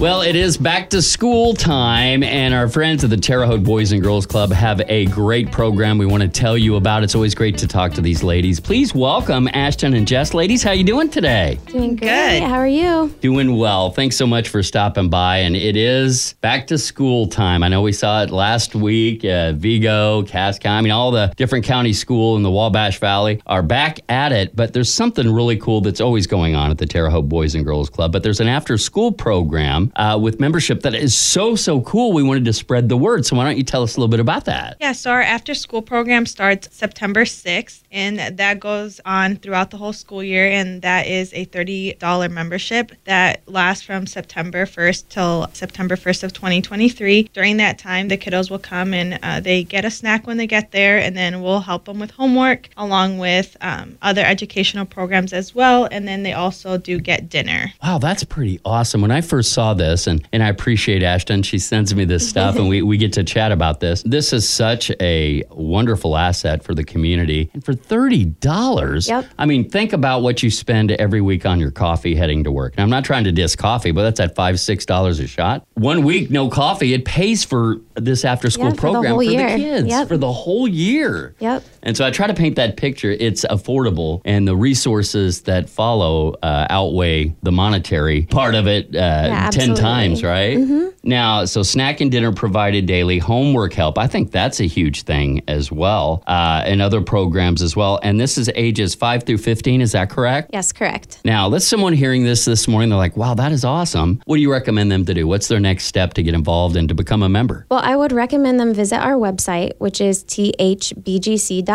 [0.00, 3.92] Well, it is back to school time, and our friends at the Terre Haute Boys
[3.92, 7.02] and Girls Club have a great program we want to tell you about.
[7.02, 8.60] It's always great to talk to these ladies.
[8.60, 10.32] Please welcome Ashton and Jess.
[10.32, 11.58] Ladies, how you doing today?
[11.66, 12.06] Doing Good.
[12.06, 12.40] great.
[12.40, 13.14] How are you?
[13.20, 13.90] Doing well.
[13.90, 15.36] Thanks so much for stopping by.
[15.40, 17.62] And it is back to school time.
[17.62, 19.22] I know we saw it last week.
[19.22, 23.42] Uh, Vigo, Cass County, I mean, all the different county school in the Wabash Valley
[23.46, 24.56] are back at it.
[24.56, 27.66] But there's something really cool that's always going on at the Terre Haute Boys and
[27.66, 28.12] Girls Club.
[28.12, 32.12] But there's an after school program uh, with membership that is so, so cool.
[32.12, 33.26] We wanted to spread the word.
[33.26, 34.76] So why don't you tell us a little bit about that?
[34.80, 39.76] Yeah, so our after school program starts September 6th, and that goes on throughout the
[39.76, 40.50] whole school year.
[40.50, 46.32] And that is a $30 membership that lasts from September 1st till September 1st of
[46.32, 47.24] 2023.
[47.32, 50.46] During that time, the kiddos will come and uh, they get a snack when they
[50.46, 55.32] get there, and then we'll help them with homework along with um, other educational programs
[55.32, 55.88] as well.
[55.90, 57.72] And then they also do get dinner.
[57.82, 59.00] Wow, that's pretty awesome.
[59.00, 62.56] When I first saw this, and, and I appreciate Ashton, she sends me this stuff
[62.56, 64.02] and we, we get to chat about this.
[64.04, 67.50] This is such a wonderful asset for the community.
[67.54, 69.26] And for $30, Yep.
[69.38, 72.74] I mean, think about what you spend every week on your coffee heading to work.
[72.76, 75.66] And I'm not trying to diss coffee, but that's at five, $6 a shot.
[75.74, 76.92] One week, no coffee.
[76.94, 80.08] It pays for this after school Yeah, for the program for the kids Yep.
[80.08, 81.34] for the whole year.
[81.40, 81.64] Yep.
[81.82, 83.10] And so I try to paint that picture.
[83.10, 89.50] It's affordable, and the resources that follow uh, outweigh the monetary part of it uh,
[89.50, 90.08] 10 absolutely.
[90.08, 90.90] times, right?
[91.02, 93.98] Now, so snack and dinner provided daily, homework help.
[93.98, 97.98] I think that's a huge thing as well, uh, and other programs as well.
[98.02, 100.50] And this is ages 5 through 15, is that correct?
[100.52, 101.20] Yes, correct.
[101.24, 104.20] Now, let's someone hearing this this morning, they're like, wow, that is awesome.
[104.26, 105.26] What do you recommend them to do?
[105.26, 107.66] What's their next step to get involved and to become a member?
[107.70, 111.70] Well, I would recommend them visit our website, which is thbgc.org.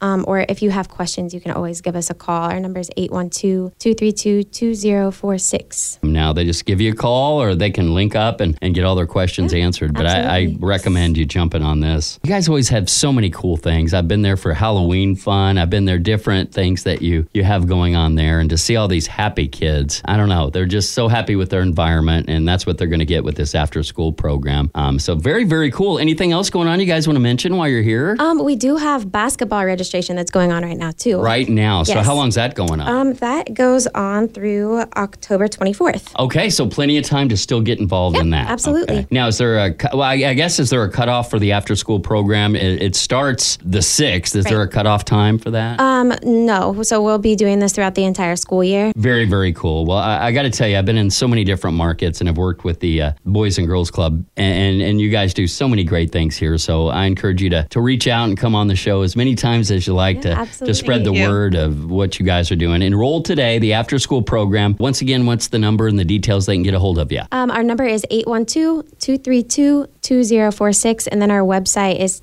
[0.00, 2.50] Um, or if you have questions, you can always give us a call.
[2.50, 5.98] Our number is 812 232 2046.
[6.16, 8.84] Now they just give you a call or they can link up and, and get
[8.84, 9.92] all their questions answered.
[9.92, 12.18] But I, I recommend you jumping on this.
[12.24, 13.92] You guys always have so many cool things.
[13.92, 15.58] I've been there for Halloween fun.
[15.58, 18.40] I've been there different things that you you have going on there.
[18.40, 20.48] And to see all these happy kids, I don't know.
[20.48, 23.36] They're just so happy with their environment and that's what they're going to get with
[23.36, 24.70] this after school program.
[24.74, 25.98] Um, so very, very cool.
[25.98, 28.16] Anything else going on you guys want to mention while you're here?
[28.18, 31.20] Um, we do have basketball registration that's going on right now, too.
[31.20, 31.82] right now.
[31.82, 32.06] So Yes.
[32.06, 32.88] how long's that going on?
[32.88, 36.05] Um, that goes on through October 24th.
[36.18, 38.48] Okay, so plenty of time to still get involved in that.
[38.48, 38.98] absolutely.
[38.98, 39.06] Okay.
[39.10, 40.02] Now, is there a well?
[40.02, 42.56] I I guess is there a cutoff for the after school program?
[42.56, 44.34] It, it starts the sixth.
[44.36, 45.78] Is there a cutoff time for that?
[45.80, 46.82] Um, no.
[46.82, 48.92] So we'll be doing this throughout the entire school year.
[48.96, 49.84] very, very cool.
[49.86, 52.28] Well, I, I got to tell you, I've been in so many different markets and
[52.28, 55.68] I've worked with the uh, Boys and Girls Club, and, and you guys do so
[55.68, 56.58] many great things here.
[56.58, 59.34] So I encourage you to, to reach out and come on the show as many
[59.34, 60.74] times as you like to, to absolutely.
[60.74, 61.28] spread the Thank you.
[61.28, 62.82] word of what you guys are doing.
[62.82, 64.76] Enroll today, the after school program.
[64.78, 67.22] Once again, what's the number and the details they can get a hold of you?
[67.32, 72.20] Um, our number is 812-232-2046, and then our website is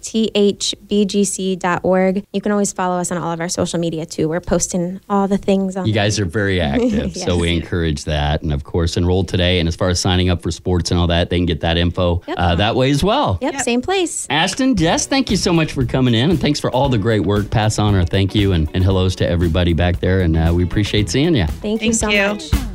[0.94, 2.23] thbgc.org.
[2.31, 4.29] You can always follow us on all of our social media, too.
[4.29, 8.41] We're posting all the things on You guys are very active, so we encourage that.
[8.44, 9.59] And of course, enroll today.
[9.59, 11.78] And as far as signing up for sports and all that, they can get that
[11.78, 12.38] info Yep.
[12.38, 13.38] uh, that way as well.
[13.41, 14.28] Yep, same place.
[14.29, 17.22] Ashton, Jess, thank you so much for coming in, and thanks for all the great
[17.22, 17.50] work.
[17.50, 20.63] Pass on our thank you and, and hellos to everybody back there, and uh, we
[20.63, 21.45] appreciate seeing you.
[21.47, 22.28] Thank, you so you.
[22.28, 22.72] much.